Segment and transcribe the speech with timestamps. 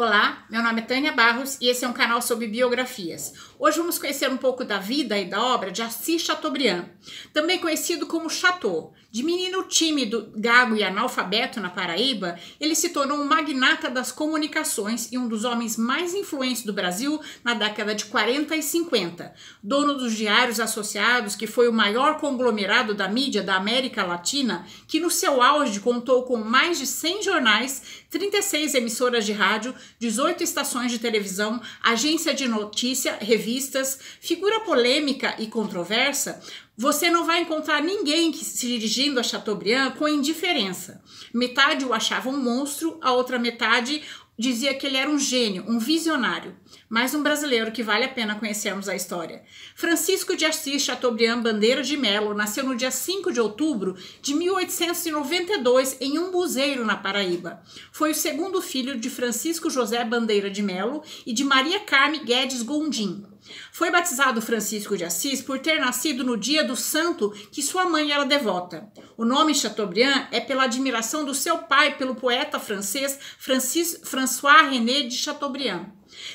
[0.00, 3.34] Olá, meu nome é Tânia Barros e esse é um canal sobre biografias.
[3.58, 6.86] Hoje vamos conhecer um pouco da vida e da obra de Assis Chateaubriand,
[7.34, 8.94] também conhecido como Chateau.
[9.10, 15.10] De menino tímido, gago e analfabeto na Paraíba, ele se tornou um magnata das comunicações
[15.10, 19.34] e um dos homens mais influentes do Brasil na década de 40 e 50.
[19.60, 25.00] Dono dos Diários Associados, que foi o maior conglomerado da mídia da América Latina, que
[25.00, 30.90] no seu auge contou com mais de 100 jornais, 36 emissoras de rádio, 18 estações
[30.90, 36.42] de televisão, agência de notícia, revistas, figura polêmica e controversa,
[36.76, 41.02] você não vai encontrar ninguém se dirigindo a Chateaubriand com indiferença.
[41.32, 44.02] Metade o achava um monstro, a outra metade
[44.40, 46.56] dizia que ele era um gênio, um visionário,
[46.88, 49.42] mais um brasileiro que vale a pena conhecermos a história.
[49.76, 55.98] Francisco de Assis Chateaubriand Bandeira de Melo nasceu no dia 5 de outubro de 1892
[56.00, 57.62] em Umbuzeiro, na Paraíba.
[57.92, 62.62] Foi o segundo filho de Francisco José Bandeira de Melo e de Maria Carme Guedes
[62.62, 63.29] Gondim.
[63.72, 68.10] Foi batizado Francisco de Assis por ter nascido no dia do santo que sua mãe
[68.12, 68.90] era devota.
[69.16, 75.02] O nome Chateaubriand é pela admiração do seu pai pelo poeta francês Francis, François René
[75.02, 75.86] de Chateaubriand.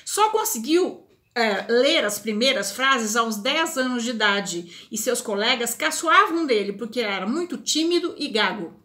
[0.04, 5.76] Só conseguiu é, ler as primeiras frases aos 10 anos de idade e seus colegas
[5.76, 8.85] caçoavam dele porque era muito tímido e gago.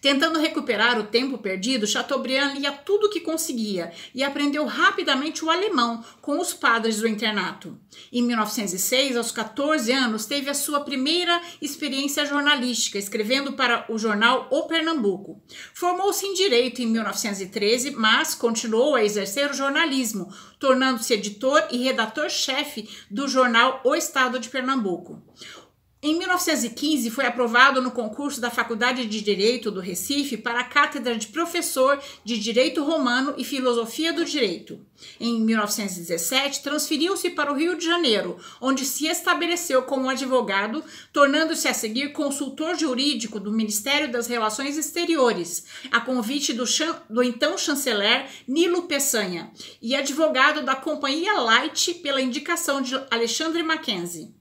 [0.00, 5.50] Tentando recuperar o tempo perdido, Chateaubriand lia tudo o que conseguia e aprendeu rapidamente o
[5.50, 7.78] alemão com os padres do internato.
[8.12, 14.48] Em 1906, aos 14 anos, teve a sua primeira experiência jornalística, escrevendo para o jornal
[14.50, 15.42] O Pernambuco.
[15.74, 22.88] Formou-se em direito em 1913, mas continuou a exercer o jornalismo, tornando-se editor e redator-chefe
[23.10, 25.22] do jornal O Estado de Pernambuco.
[26.02, 31.16] Em 1915, foi aprovado no concurso da Faculdade de Direito do Recife para a cátedra
[31.16, 34.78] de professor de Direito Romano e Filosofia do Direito.
[35.18, 40.84] Em 1917, transferiu-se para o Rio de Janeiro, onde se estabeleceu como advogado,
[41.14, 46.64] tornando-se a seguir consultor jurídico do Ministério das Relações Exteriores, a convite do,
[47.08, 49.50] do então chanceler Nilo Peçanha,
[49.80, 54.36] e advogado da Companhia Light pela indicação de Alexandre Mackenzie.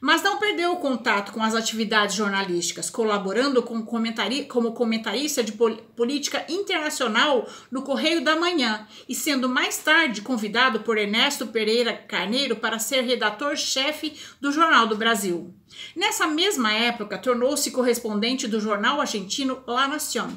[0.00, 5.52] Mas não perdeu o contato com as atividades jornalísticas, colaborando com comentari como comentarista de
[5.52, 11.92] pol política internacional no Correio da Manhã e sendo mais tarde convidado por Ernesto Pereira
[11.92, 15.54] Carneiro para ser redator-chefe do Jornal do Brasil.
[15.94, 20.30] Nessa mesma época, tornou-se correspondente do jornal argentino La Nación.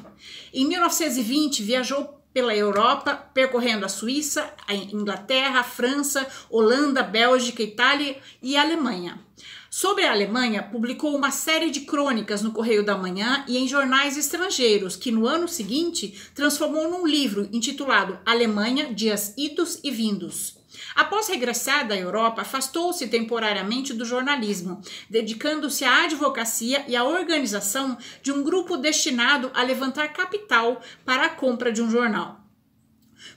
[0.52, 8.16] Em 1920, viajou pela Europa, percorrendo a Suíça, a Inglaterra, a França, Holanda, Bélgica, Itália
[8.42, 9.18] e Alemanha.
[9.72, 14.16] Sobre a Alemanha, publicou uma série de crônicas no Correio da Manhã e em jornais
[14.16, 20.58] estrangeiros, que no ano seguinte transformou num livro intitulado Alemanha, Dias Idos e Vindos.
[20.96, 28.32] Após regressar da Europa, afastou-se temporariamente do jornalismo, dedicando-se à advocacia e à organização de
[28.32, 32.39] um grupo destinado a levantar capital para a compra de um jornal.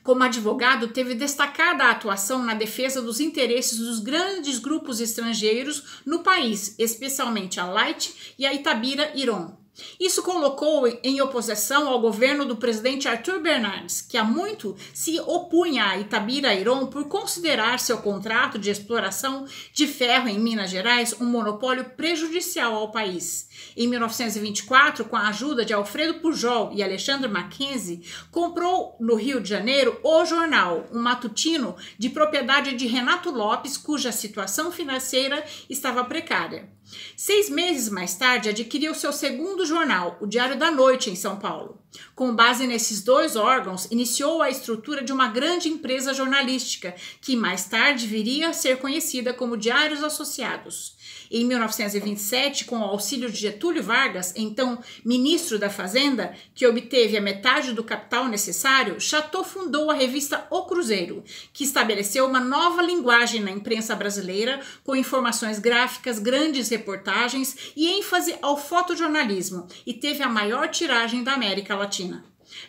[0.04, 6.76] Como advogado, teve destacada atuação na defesa dos interesses dos grandes grupos estrangeiros no país,
[6.78, 9.63] especialmente a Light e a Itabira Iron.
[10.00, 15.86] Isso colocou em oposição ao governo do presidente Arthur Bernardes, que há muito se opunha
[15.88, 21.26] a Itabira Iron por considerar seu contrato de exploração de ferro em Minas Gerais um
[21.26, 23.50] monopólio prejudicial ao país.
[23.76, 29.50] Em 1924, com a ajuda de Alfredo Pujol e Alexandre Mackenzie, comprou no Rio de
[29.50, 36.70] Janeiro O Jornal, um matutino de propriedade de Renato Lopes, cuja situação financeira estava precária.
[37.16, 41.83] Seis meses mais tarde, adquiriu seu segundo jornal, o Diário da Noite, em São Paulo.
[42.16, 47.66] Com base nesses dois órgãos, iniciou a estrutura de uma grande empresa jornalística, que mais
[47.66, 50.96] tarde viria a ser conhecida como Diários Associados.
[51.32, 57.22] Em 1927, com o auxílio de Getúlio Vargas, então ministro da Fazenda, que obteve a
[57.22, 63.42] metade do capital necessário, Chateau fundou a revista O Cruzeiro, que estabeleceu uma nova linguagem
[63.42, 70.30] na imprensa brasileira, com informações gráficas, grandes reportagens e ênfase ao fotojornalismo, e teve a
[70.30, 71.83] maior tiragem da América Latina.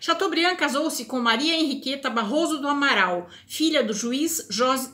[0.01, 4.49] Chateaubriand casou-se com Maria Henriqueta Barroso do Amaral, filha do juiz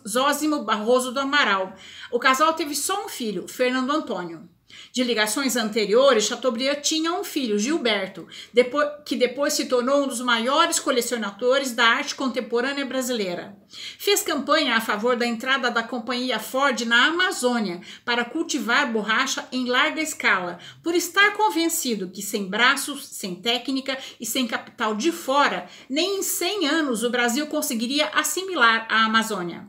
[0.07, 1.75] Zósimo Barroso do Amaral.
[2.11, 4.49] O casal teve só um filho, Fernando Antônio.
[4.93, 10.21] De ligações anteriores, Chateaubriand tinha um filho, Gilberto, depois, que depois se tornou um dos
[10.21, 13.57] maiores colecionadores da arte contemporânea brasileira.
[13.99, 19.67] Fez campanha a favor da entrada da companhia Ford na Amazônia para cultivar borracha em
[19.67, 25.69] larga escala, por estar convencido que sem braços, sem técnica e sem capital de fora,
[25.89, 29.67] nem em 100 anos o Brasil conseguiria assimilar a Amazônia.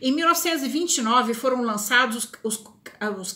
[0.00, 2.64] Em 1929 foram lançados os, os,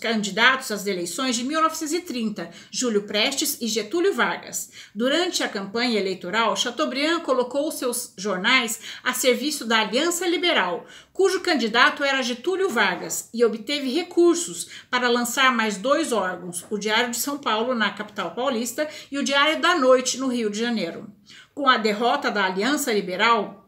[0.01, 4.71] candidatos às eleições de 1930, Júlio Prestes e Getúlio Vargas.
[4.95, 12.03] Durante a campanha eleitoral, Chateaubriand colocou seus jornais a serviço da Aliança Liberal, cujo candidato
[12.03, 17.39] era Getúlio Vargas, e obteve recursos para lançar mais dois órgãos, o Diário de São
[17.39, 21.07] Paulo, na capital paulista, e o Diário da Noite, no Rio de Janeiro.
[21.55, 23.61] Com a derrota da Aliança Liberal,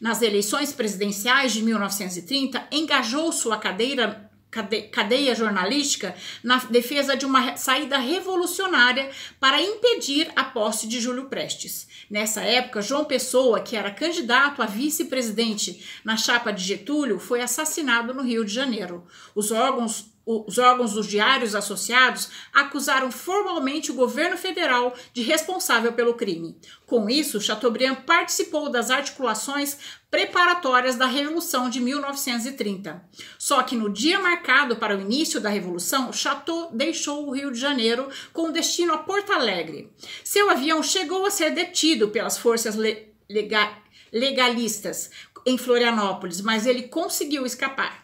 [0.00, 7.98] nas eleições presidenciais de 1930, engajou sua cadeira cadeia jornalística na defesa de uma saída
[7.98, 11.88] revolucionária para impedir a posse de Júlio Prestes.
[12.10, 18.12] Nessa época, João Pessoa, que era candidato a vice-presidente na chapa de Getúlio, foi assassinado
[18.12, 19.06] no Rio de Janeiro.
[19.34, 26.14] Os órgãos os órgãos dos diários associados acusaram formalmente o governo federal de responsável pelo
[26.14, 26.56] crime.
[26.86, 29.78] Com isso, Chateaubriand participou das articulações
[30.10, 33.02] preparatórias da Revolução de 1930.
[33.38, 37.58] Só que no dia marcado para o início da Revolução, Chateau deixou o Rio de
[37.58, 39.90] Janeiro com destino a Porto Alegre.
[40.22, 43.10] Seu avião chegou a ser detido pelas forças le
[44.12, 45.08] legalistas
[45.46, 47.99] em Florianópolis, mas ele conseguiu escapar.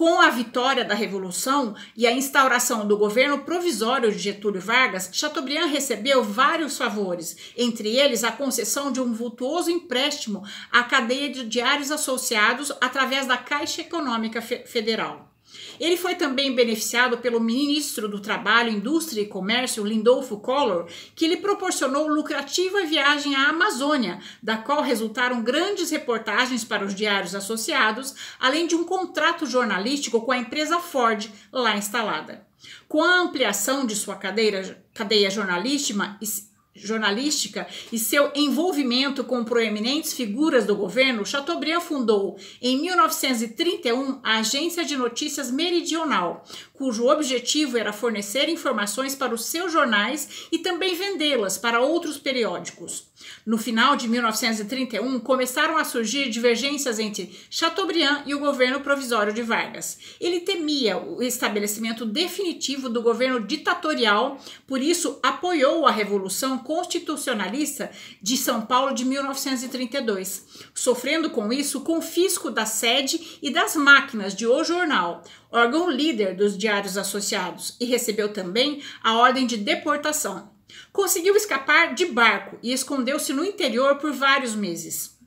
[0.00, 5.66] Com a vitória da Revolução e a instauração do governo provisório de Getúlio Vargas, Chateaubriand
[5.66, 10.42] recebeu vários favores, entre eles a concessão de um vultuoso empréstimo
[10.72, 15.29] à cadeia de diários associados através da Caixa Econômica Federal.
[15.78, 21.36] Ele foi também beneficiado pelo ministro do Trabalho, Indústria e Comércio, Lindolfo Collor, que lhe
[21.36, 28.66] proporcionou lucrativa viagem à Amazônia, da qual resultaram grandes reportagens para os diários associados, além
[28.66, 32.46] de um contrato jornalístico com a empresa Ford lá instalada.
[32.86, 36.18] Com a ampliação de sua cadeira, cadeia jornalística,
[36.82, 44.84] jornalística e seu envolvimento com proeminentes figuras do governo, Chateaubriand fundou em 1931 a Agência
[44.84, 51.58] de Notícias Meridional, cujo objetivo era fornecer informações para os seus jornais e também vendê-las
[51.58, 53.10] para outros periódicos.
[53.44, 59.42] No final de 1931, começaram a surgir divergências entre Chateaubriand e o governo provisório de
[59.42, 59.98] Vargas.
[60.20, 67.90] Ele temia o estabelecimento definitivo do governo ditatorial, por isso apoiou a Revolução Constitucionalista
[68.22, 74.36] de São Paulo de 1932, sofrendo com isso o confisco da sede e das máquinas
[74.36, 80.48] de O Jornal, órgão líder dos diários associados, e recebeu também a ordem de deportação.
[80.92, 85.19] Conseguiu escapar de barco e escondeu-se no interior por vários meses.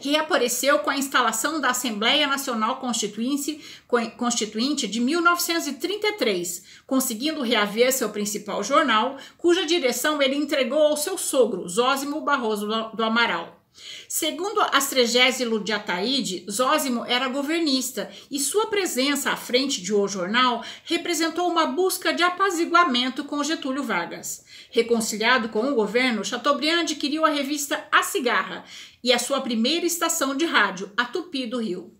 [0.00, 9.16] Reapareceu com a instalação da Assembleia Nacional Constituinte, de 1933, conseguindo reaver seu principal jornal,
[9.36, 13.63] cuja direção ele entregou ao seu sogro, Zósimo Barroso do Amaral.
[14.08, 20.64] Segundo Astregésilo de Ataíde, Zósimo era governista e sua presença à frente de O Jornal
[20.84, 24.44] representou uma busca de apaziguamento com Getúlio Vargas.
[24.70, 28.64] Reconciliado com o governo, Chateaubriand adquiriu a revista A Cigarra
[29.02, 31.92] e a sua primeira estação de rádio, a Tupi do Rio.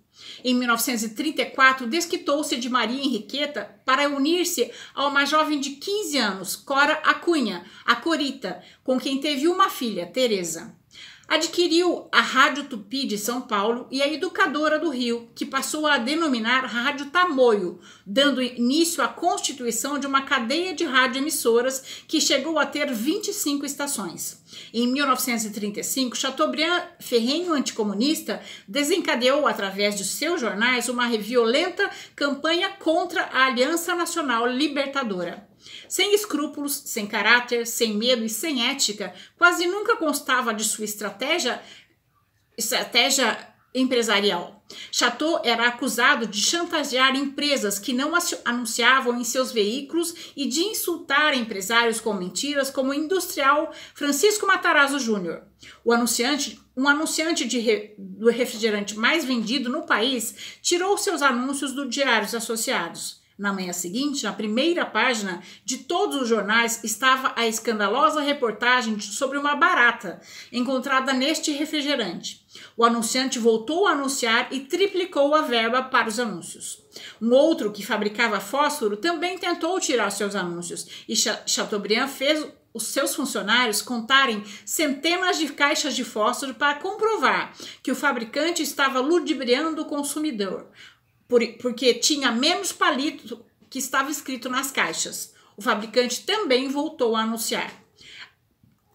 [0.44, 6.94] Em 1934, desquitou-se de Maria Henriqueta para unir-se a uma jovem de 15 anos, Cora
[7.04, 10.72] Acunha, a Corita, com quem teve uma filha, Teresa.
[11.26, 15.96] Adquiriu a Rádio Tupi de São Paulo e a Educadora do Rio, que passou a
[15.96, 22.66] denominar Rádio Tamoio, dando início à constituição de uma cadeia de radioemissoras que chegou a
[22.66, 24.44] ter 25 estações.
[24.72, 33.46] Em 1935, Chateaubriand, ferrenho anticomunista, desencadeou através de seus jornais uma violenta campanha contra a
[33.46, 35.53] Aliança Nacional Libertadora.
[35.88, 41.62] Sem escrúpulos, sem caráter, sem medo e sem ética, quase nunca constava de sua estratégia,
[42.56, 44.64] estratégia empresarial.
[44.90, 48.12] Chateau era acusado de chantagear empresas que não
[48.44, 54.98] anunciavam em seus veículos e de insultar empresários com mentiras, como o industrial Francisco Matarazzo
[54.98, 55.42] Júnior.
[55.84, 61.88] O anunciante, um anunciante re, do refrigerante mais vendido no país, tirou seus anúncios do
[61.88, 63.23] Diários Associados.
[63.36, 69.36] Na manhã seguinte, na primeira página de todos os jornais, estava a escandalosa reportagem sobre
[69.36, 70.20] uma barata
[70.52, 72.46] encontrada neste refrigerante.
[72.76, 76.80] O anunciante voltou a anunciar e triplicou a verba para os anúncios.
[77.20, 83.14] Um outro que fabricava fósforo também tentou tirar seus anúncios e Chateaubriand fez os seus
[83.14, 89.84] funcionários contarem centenas de caixas de fósforo para comprovar que o fabricante estava ludibriando o
[89.84, 90.66] consumidor,
[91.60, 95.34] porque tinha menos palito que estava escrito nas caixas.
[95.56, 97.84] O fabricante também voltou a anunciar.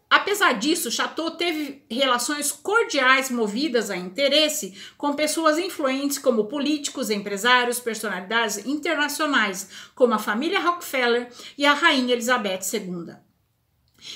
[0.10, 7.80] Apesar disso, Chateau teve relações cordiais movidas a interesse com pessoas influentes como políticos, empresários,
[7.80, 13.29] personalidades internacionais, como a família Rockefeller e a rainha Elizabeth II.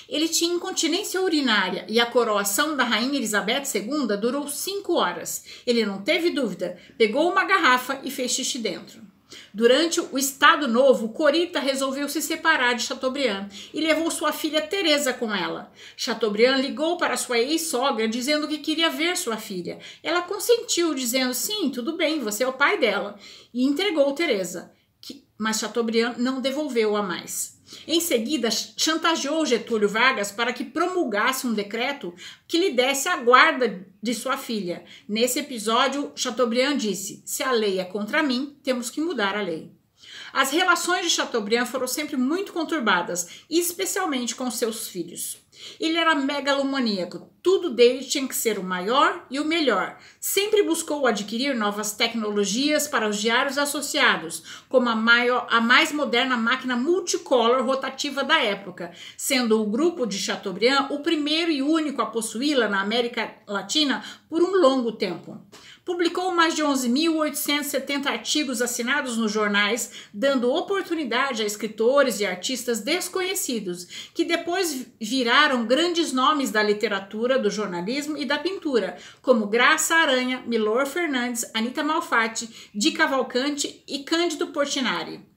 [0.07, 5.45] Ele tinha incontinência urinária e a coroação da rainha Elizabeth II durou cinco horas.
[5.65, 9.01] Ele não teve dúvida, pegou uma garrafa e fez xixi dentro.
[9.53, 15.13] Durante o Estado Novo, Corita resolveu se separar de Chateaubriand e levou sua filha Teresa
[15.13, 15.71] com ela.
[15.95, 19.79] Chateaubriand ligou para sua ex-sogra dizendo que queria ver sua filha.
[20.01, 23.17] Ela consentiu, dizendo: "Sim, tudo bem, você é o pai dela",
[23.53, 24.71] e entregou Teresa.
[25.37, 27.52] Mas Chateaubriand não devolveu-a mais.
[27.87, 32.13] Em seguida, chantageou Getúlio Vargas para que promulgasse um decreto
[32.47, 34.83] que lhe desse a guarda de sua filha.
[35.07, 39.71] Nesse episódio, Chateaubriand disse: Se a lei é contra mim, temos que mudar a lei.
[40.31, 45.42] As relações de Chateaubriand foram sempre muito conturbadas, especialmente com seus filhos.
[45.79, 49.98] Ele era megalomaníaco, tudo dele tinha que ser o maior e o melhor.
[50.20, 56.38] Sempre buscou adquirir novas tecnologias para os diários associados, como a, maior, a mais moderna
[56.38, 62.05] máquina multicolor rotativa da época, sendo o grupo de Chateaubriand o primeiro e único a
[62.05, 65.41] possuí-la na América Latina por um longo tempo.
[65.85, 74.09] Publicou mais de 11.870 artigos assinados nos jornais, dando oportunidade a escritores e artistas desconhecidos,
[74.13, 80.41] que depois viraram grandes nomes da literatura, do jornalismo e da pintura, como Graça Aranha,
[80.47, 85.32] Milor Fernandes, Anita Malfatti, Di Cavalcante e Cândido Portinari.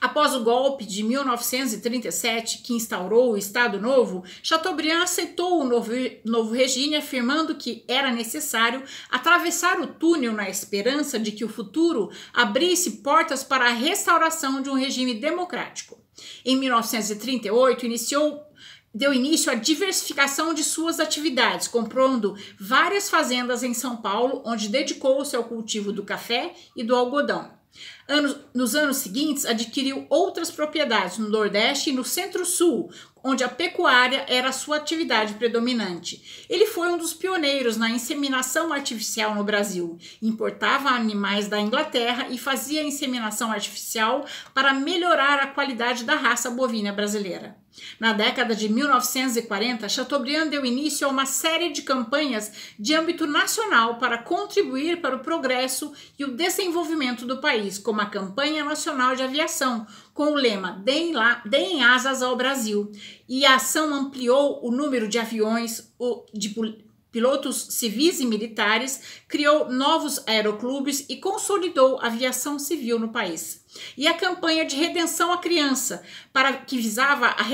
[0.00, 5.92] Após o golpe de 1937, que instaurou o Estado Novo, Chateaubriand aceitou o novo,
[6.24, 12.10] novo regime, afirmando que era necessário atravessar o túnel na esperança de que o futuro
[12.32, 15.98] abrisse portas para a restauração de um regime democrático.
[16.44, 18.40] Em 1938, iniciou
[18.94, 25.34] deu início à diversificação de suas atividades, comprando várias fazendas em São Paulo, onde dedicou-se
[25.34, 27.52] ao cultivo do café e do algodão.
[28.06, 32.90] Anos, nos anos seguintes, adquiriu outras propriedades no Nordeste e no Centro-Sul,
[33.22, 36.46] onde a pecuária era a sua atividade predominante.
[36.48, 39.98] Ele foi um dos pioneiros na inseminação artificial no Brasil.
[40.22, 46.92] Importava animais da Inglaterra e fazia inseminação artificial para melhorar a qualidade da raça bovina
[46.92, 47.63] brasileira.
[47.98, 53.98] Na década de 1940, Chateaubriand deu início a uma série de campanhas de âmbito nacional
[53.98, 59.22] para contribuir para o progresso e o desenvolvimento do país, como a Campanha Nacional de
[59.22, 62.90] Aviação, com o lema Deem, lá, Deem asas ao Brasil.
[63.28, 65.92] E a ação ampliou o número de aviões
[66.32, 66.50] de
[67.14, 73.64] pilotos civis e militares, criou novos aeroclubes e consolidou a aviação civil no país.
[73.96, 76.02] E a campanha de redenção à criança,
[76.32, 77.44] para que visava a,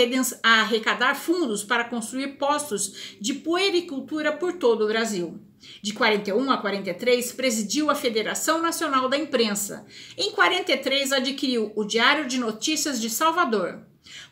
[0.42, 5.38] a arrecadar fundos para construir postos de puericultura por todo o Brasil.
[5.82, 9.84] De 41 a 43, presidiu a Federação Nacional da Imprensa.
[10.16, 13.82] Em 43, adquiriu o Diário de Notícias de Salvador.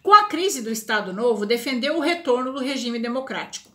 [0.03, 3.71] Com a crise do Estado Novo, defendeu o retorno do regime democrático.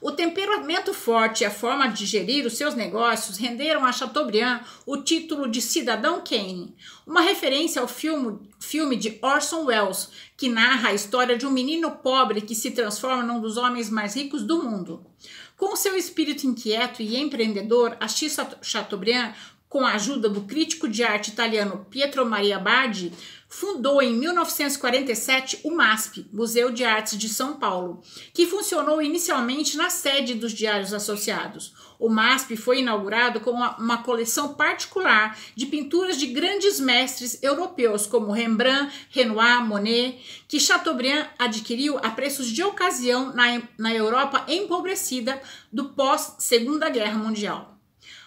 [0.00, 4.96] O temperamento forte e a forma de gerir os seus negócios renderam a Chateaubriand o
[4.96, 6.74] título de Cidadão Kane,
[7.06, 11.90] uma referência ao filme, filme de Orson Welles, que narra a história de um menino
[11.90, 15.04] pobre que se transforma num dos homens mais ricos do mundo.
[15.56, 19.32] Com seu espírito inquieto e empreendedor, Assis Chateaubriand
[19.72, 23.10] com a ajuda do crítico de arte italiano Pietro Maria Bardi,
[23.48, 28.02] fundou em 1947 o MASP, Museu de Artes de São Paulo,
[28.34, 31.72] que funcionou inicialmente na sede dos Diários Associados.
[31.98, 38.30] O MASP foi inaugurado com uma, coleção particular de pinturas de grandes mestres europeus como
[38.30, 45.40] Rembrandt, Renoir, Monet, que Chateaubriand adquiriu a preços de ocasião na, na Europa empobrecida
[45.72, 47.71] do pós-Segunda Guerra Mundial.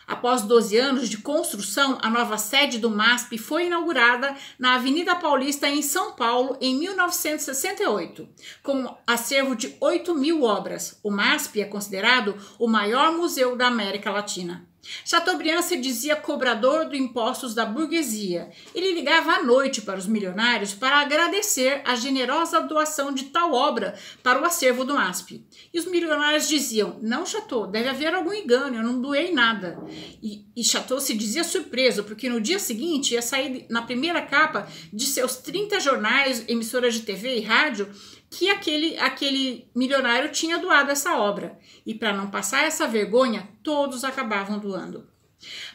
[0.07, 5.67] Após 12 anos de construção, a nova sede do MASP foi inaugurada na Avenida Paulista,
[5.67, 8.27] em São Paulo, em 1968,
[8.62, 11.00] com um acervo de 8 mil obras.
[11.03, 14.67] O MASP é considerado o maior museu da América Latina.
[15.04, 18.50] Chateaubriand se dizia cobrador de impostos da burguesia.
[18.74, 23.98] Ele ligava à noite para os milionários para agradecer a generosa doação de tal obra
[24.22, 25.44] para o acervo do MASP.
[25.74, 29.77] E os milionários diziam: Não, Chateau, deve haver algum engano, eu não doei nada.
[30.22, 34.68] E, e Chateau se dizia surpreso, porque no dia seguinte ia sair na primeira capa
[34.92, 37.89] de seus 30 jornais, emissoras de TV e rádio
[38.38, 41.58] que aquele, aquele milionário tinha doado essa obra.
[41.86, 45.08] E para não passar essa vergonha, todos acabavam doando.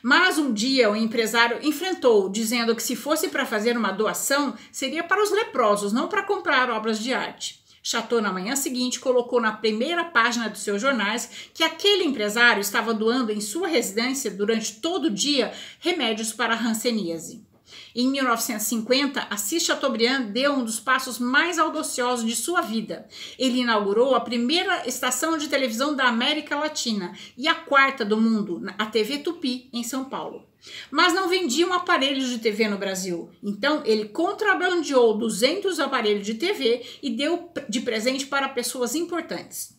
[0.03, 5.03] Mas um dia o empresário enfrentou, dizendo que se fosse para fazer uma doação, seria
[5.03, 7.61] para os leprosos, não para comprar obras de arte.
[7.83, 12.93] Chateau, na manhã seguinte, colocou na primeira página dos seus jornais que aquele empresário estava
[12.93, 17.43] doando em sua residência durante todo o dia remédios para a hanseníase.
[17.95, 23.09] Em 1950, Assis Chateaubriand deu um dos passos mais audaciosos de sua vida.
[23.39, 28.63] Ele inaugurou a primeira estação de televisão da América Latina e a quarta do mundo,
[28.79, 30.47] a TV Tupi, em São Paulo.
[30.91, 33.31] Mas não vendiam aparelhos de TV no Brasil.
[33.43, 39.79] Então, ele contrabandeou 200 aparelhos de TV e deu de presente para pessoas importantes.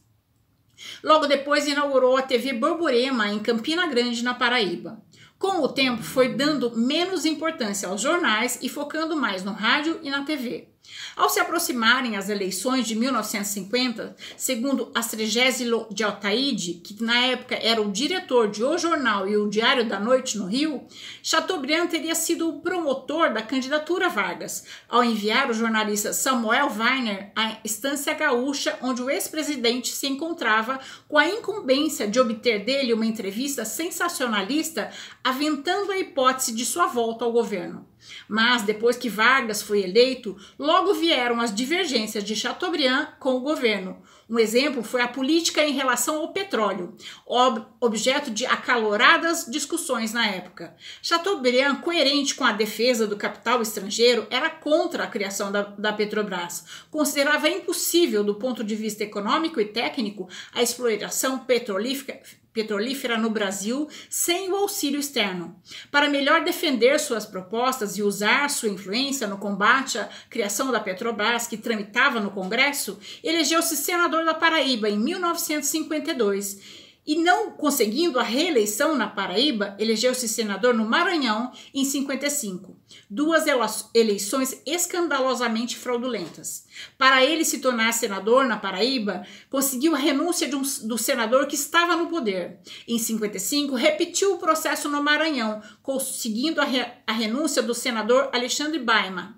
[1.03, 5.01] Logo depois, inaugurou a TV Borborema, em Campina Grande, na Paraíba.
[5.41, 10.09] Com o tempo, foi dando menos importância aos jornais e focando mais no rádio e
[10.11, 10.70] na TV.
[11.15, 17.81] Ao se aproximarem as eleições de 1950, segundo Astrigésilo de Altaide, que na época era
[17.81, 20.87] o diretor de O Jornal e o Diário da Noite no Rio,
[21.21, 27.57] Chateaubriand teria sido o promotor da candidatura Vargas, ao enviar o jornalista Samuel Weiner à
[27.63, 33.65] estância gaúcha onde o ex-presidente se encontrava com a incumbência de obter dele uma entrevista
[33.65, 34.89] sensacionalista
[35.23, 37.90] aventando a hipótese de sua volta ao governo.
[38.27, 44.01] Mas depois que Vargas foi eleito, logo vieram as divergências de Chateaubriand com o governo.
[44.31, 50.25] Um exemplo foi a política em relação ao petróleo, ob objeto de acaloradas discussões na
[50.25, 50.73] época.
[51.01, 56.63] Chateaubriand, coerente com a defesa do capital estrangeiro, era contra a criação da, da Petrobras.
[56.89, 62.21] Considerava impossível, do ponto de vista econômico e técnico, a exploração petrolífera
[62.53, 65.55] petrolífera no Brasil sem o auxílio externo.
[65.89, 71.47] Para melhor defender suas propostas e usar sua influência no combate à criação da Petrobras,
[71.47, 78.95] que tramitava no Congresso, elegeu-se senador da Paraíba em 1952 e não conseguindo a reeleição
[78.95, 82.77] na Paraíba, elegeu-se senador no Maranhão em 55.
[83.09, 83.45] Duas
[83.93, 86.65] eleições escandalosamente fraudulentas.
[86.97, 91.95] Para ele se tornar senador na Paraíba, conseguiu a renúncia um, do senador que estava
[91.95, 92.59] no poder.
[92.87, 98.79] Em 55, repetiu o processo no Maranhão, conseguindo a, re, a renúncia do senador Alexandre
[98.79, 99.37] Baima.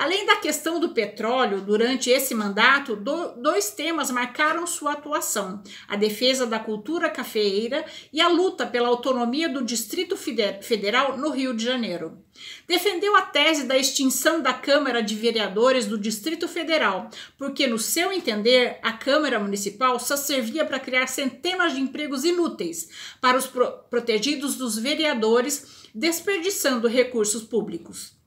[0.00, 5.94] Além da questão do petróleo, durante esse mandato, do, dois temas marcaram sua atuação: a
[5.94, 11.62] defesa da cultura cafeeira e a luta pela autonomia do Distrito Federal no Rio de
[11.62, 12.16] Janeiro.
[12.66, 18.10] Defendeu a tese da extinção da Câmara de Vereadores do Distrito Federal, porque, no seu
[18.10, 22.88] entender, a Câmara Municipal só servia para criar centenas de empregos inúteis
[23.20, 28.18] para os pro protegidos dos vereadores, desperdiçando recursos públicos.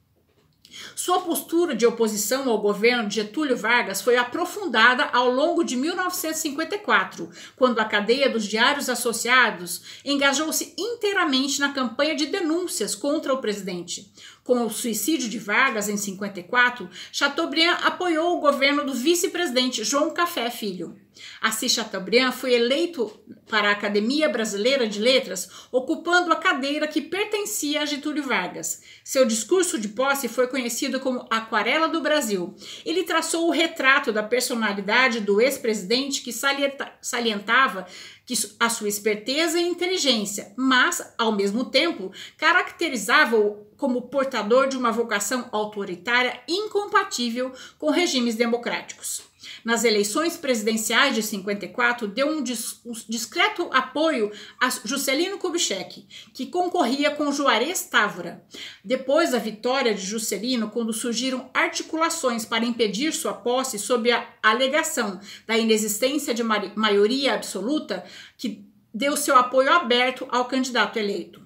[0.96, 7.30] Sua postura de oposição ao governo de Getúlio Vargas foi aprofundada ao longo de 1954,
[7.56, 14.12] quando a cadeia dos diários associados engajou-se inteiramente na campanha de denúncias contra o presidente.
[14.44, 20.50] Com o suicídio de Vargas em 54, Chateaubriand apoiou o governo do vice-presidente João Café
[20.50, 20.98] Filho.
[21.40, 23.10] Assis Chateaubriand foi eleito
[23.48, 28.82] para a Academia Brasileira de Letras, ocupando a cadeira que pertencia a Getúlio Vargas.
[29.04, 32.54] Seu discurso de posse foi conhecido como Aquarela do Brasil.
[32.84, 36.34] Ele traçou o retrato da personalidade do ex-presidente que
[37.02, 37.86] salientava
[38.26, 44.92] que a sua esperteza e inteligência, mas, ao mesmo tempo, caracterizava-o como portador de uma
[44.92, 49.33] vocação autoritária incompatível com regimes democráticos.
[49.64, 56.48] Nas eleições presidenciais de 54, deu um, dis um discreto apoio a Juscelino Kubitschek, que
[56.48, 58.44] concorria com Juarez Távora.
[58.84, 65.20] Depois da vitória de Juscelino, quando surgiram articulações para impedir sua posse sob a alegação
[65.46, 68.04] da inexistência de maioria absoluta,
[68.38, 71.43] que deu seu apoio aberto ao candidato eleito.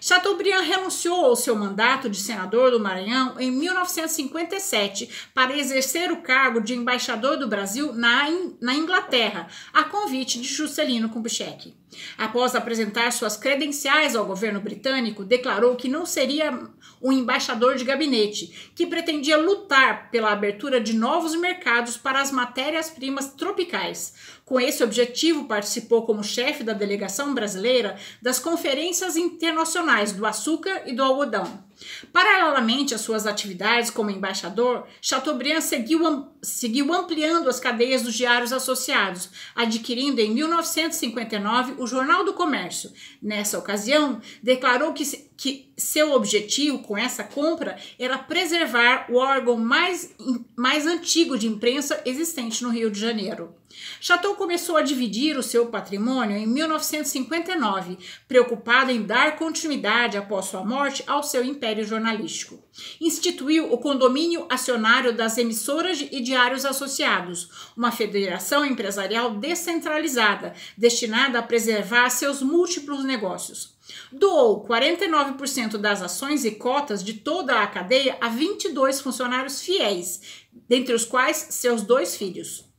[0.00, 6.60] Chateaubriand renunciou ao seu mandato de senador do Maranhão em 1957 para exercer o cargo
[6.60, 8.28] de embaixador do Brasil na,
[8.60, 11.79] na Inglaterra, a convite de Juscelino Kubitschek.
[12.16, 16.68] Após apresentar suas credenciais ao governo britânico, declarou que não seria
[17.02, 23.32] um embaixador de gabinete, que pretendia lutar pela abertura de novos mercados para as matérias-primas
[23.32, 24.14] tropicais.
[24.44, 30.92] Com esse objetivo, participou como chefe da delegação brasileira das conferências internacionais do açúcar e
[30.92, 31.69] do algodão.
[32.12, 39.30] Paralelamente às suas atividades como embaixador, Chateaubriand seguiu, seguiu ampliando as cadeias dos diários associados,
[39.54, 42.92] adquirindo em 1959 o Jornal do Comércio.
[43.22, 50.14] Nessa ocasião, declarou que, que seu objetivo com essa compra era preservar o órgão mais,
[50.54, 53.54] mais antigo de imprensa existente no Rio de Janeiro.
[53.98, 57.96] Chateau começou a dividir o seu patrimônio em 1959,
[58.28, 62.62] preocupado em dar continuidade após sua morte ao seu império jornalístico.
[63.00, 71.42] Instituiu o Condomínio Acionário das Emissoras e Diários Associados, uma federação empresarial descentralizada, destinada a
[71.42, 73.79] preservar seus múltiplos negócios.
[74.12, 80.94] Doou 49% das ações e cotas de toda a cadeia a 22 funcionários fiéis, dentre
[80.94, 82.69] os quais seus dois filhos.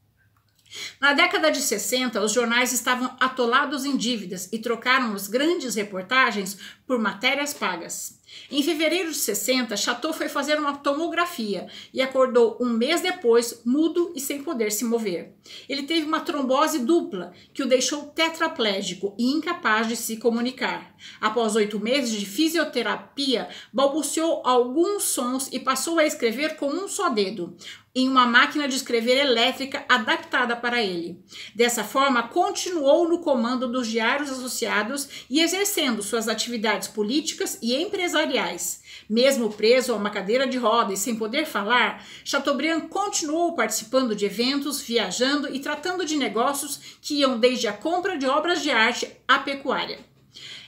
[1.00, 6.58] Na década de 60, os jornais estavam atolados em dívidas e trocaram as grandes reportagens
[6.88, 8.20] por matérias pagas.
[8.50, 14.14] Em fevereiro de 60, Chateau foi fazer uma tomografia e acordou um mês depois, mudo
[14.16, 15.34] e sem poder se mover.
[15.68, 20.96] Ele teve uma trombose dupla que o deixou tetraplégico e incapaz de se comunicar.
[21.20, 27.10] Após oito meses de fisioterapia, balbuciou alguns sons e passou a escrever com um só
[27.10, 27.56] dedo
[27.94, 31.20] em uma máquina de escrever elétrica adaptada para ele.
[31.54, 38.82] Dessa forma, continuou no comando dos diários associados e exercendo suas atividades políticas e empresariais.
[39.10, 44.26] Mesmo preso a uma cadeira de roda e sem poder falar, Chateaubriand continuou participando de
[44.26, 49.12] eventos, viajando e tratando de negócios que iam desde a compra de obras de arte
[49.28, 50.11] à pecuária.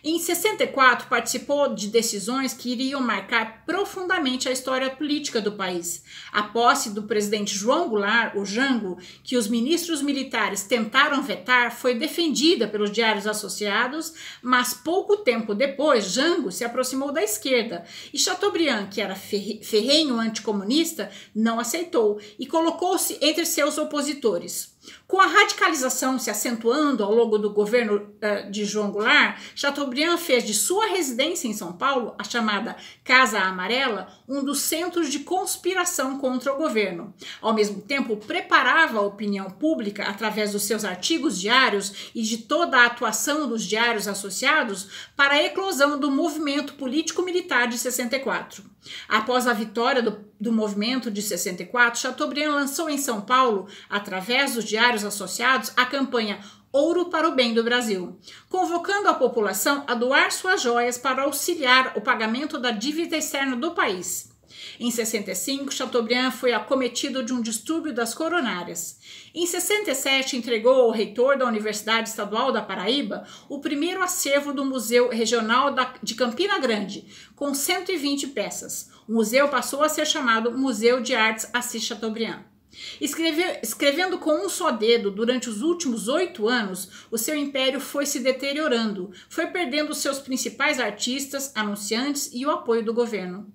[0.06, 6.04] Em 64, participou de decisões que iriam marcar profundamente a história política do país.
[6.34, 11.96] A posse do presidente João Goulart, o Jango, que os ministros militares tentaram vetar, foi
[11.96, 18.90] defendida pelos diários associados, mas pouco tempo depois, Jango se aproximou da esquerda e Chateaubriand,
[18.90, 24.73] que era ferrenho anticomunista, não aceitou e colocou-se entre seus opositores.
[25.08, 30.44] Com a radicalização se acentuando ao longo do governo uh, de João Goulart, Chateaubriand fez
[30.44, 36.18] de sua residência em São Paulo, a chamada Casa Amarela, um dos centros de conspiração
[36.18, 37.14] contra o governo.
[37.42, 42.78] Ao mesmo tempo, preparava a opinião pública através dos seus artigos diários e de toda
[42.78, 48.74] a atuação dos diários associados para a eclosão do movimento político-militar de 64.
[49.08, 54.66] Após a vitória do, do movimento de 64, Chateaubriand lançou em São Paulo, através dos
[54.74, 56.40] diários associados, a campanha
[56.72, 58.18] Ouro para o Bem do Brasil,
[58.50, 63.76] convocando a população a doar suas joias para auxiliar o pagamento da dívida externa do
[63.76, 64.34] país.
[64.80, 68.98] Em 65, Chateaubriand foi acometido de um distúrbio das coronárias.
[69.36, 75.10] Em 67, entregou ao reitor da Universidade Estadual da Paraíba o primeiro acervo do Museu
[75.10, 77.06] Regional de Campina Grande,
[77.36, 78.90] com 120 peças.
[79.08, 82.53] O museu passou a ser chamado Museu de Artes Assis Chateaubriand.
[83.00, 88.06] Escreve, escrevendo com um só dedo durante os últimos oito anos, o seu império foi
[88.06, 93.52] se deteriorando, foi perdendo seus principais artistas, anunciantes e o apoio do governo.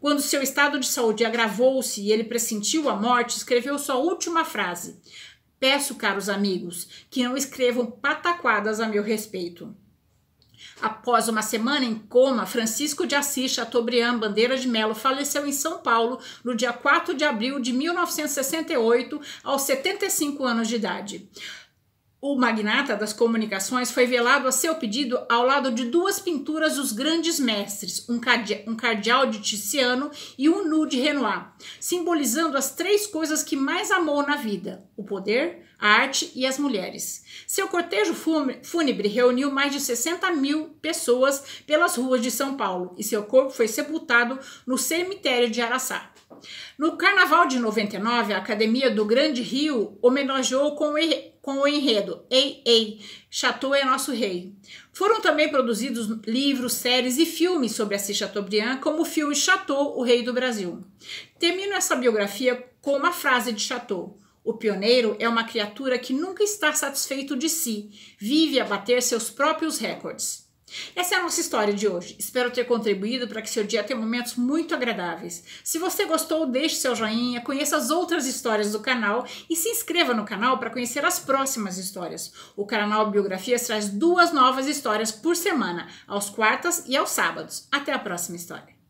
[0.00, 5.00] Quando seu estado de saúde agravou-se e ele pressentiu a morte, escreveu sua última frase:
[5.60, 9.74] Peço, caros amigos, que não escrevam pataquadas a meu respeito.
[10.80, 15.78] Após uma semana em coma, Francisco de Assis Chateaubriand Bandeira de Melo faleceu em São
[15.78, 21.28] Paulo no dia 4 de abril de 1968, aos 75 anos de idade.
[22.24, 26.92] O magnata das comunicações foi velado a seu pedido ao lado de duas pinturas dos
[26.92, 28.20] grandes mestres, um,
[28.68, 33.90] um cardeal de Tiziano e um nu de Renoir, simbolizando as três coisas que mais
[33.90, 37.24] amou na vida: o poder, arte e as mulheres.
[37.46, 38.14] Seu cortejo
[38.62, 43.50] fúnebre reuniu mais de 60 mil pessoas pelas ruas de São Paulo e seu corpo
[43.50, 46.12] foi sepultado no cemitério de Araçá.
[46.78, 50.96] No carnaval de 99, a Academia do Grande Rio homenageou com o,
[51.40, 54.52] com o enredo Ei, ei, Chateau é nosso rei.
[54.92, 60.02] Foram também produzidos livros, séries e filmes sobre Assis Chateaubriand, como o filme Chateau, o
[60.02, 60.80] Rei do Brasil.
[61.38, 64.18] Termino essa biografia com uma frase de Chateau.
[64.44, 69.30] O pioneiro é uma criatura que nunca está satisfeito de si, vive a bater seus
[69.30, 70.50] próprios recordes.
[70.96, 72.16] Essa é a nossa história de hoje.
[72.18, 75.44] Espero ter contribuído para que seu dia tenha momentos muito agradáveis.
[75.62, 80.14] Se você gostou, deixe seu joinha, conheça as outras histórias do canal e se inscreva
[80.14, 82.32] no canal para conhecer as próximas histórias.
[82.56, 87.68] O canal Biografias traz duas novas histórias por semana, aos quartas e aos sábados.
[87.70, 88.81] Até a próxima história.